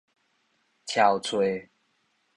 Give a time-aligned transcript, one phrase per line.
[0.87, 1.69] 搜揣